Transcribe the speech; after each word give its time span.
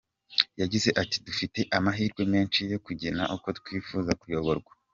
Yagize 0.61 0.89
ati” 1.01 1.17
Dufite 1.27 1.59
amahirwe 1.77 2.21
menshi 2.33 2.59
yo 2.71 2.79
kugena 2.85 3.23
uko 3.35 3.47
twifuza 3.59 4.11
kuyoborwa. 4.21 4.71